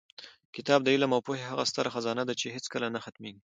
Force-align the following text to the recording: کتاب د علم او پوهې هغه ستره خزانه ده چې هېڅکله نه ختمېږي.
کتاب 0.55 0.79
د 0.83 0.87
علم 0.95 1.11
او 1.15 1.21
پوهې 1.27 1.43
هغه 1.51 1.63
ستره 1.71 1.91
خزانه 1.95 2.23
ده 2.27 2.33
چې 2.41 2.53
هېڅکله 2.55 2.87
نه 2.95 2.99
ختمېږي. 3.05 3.41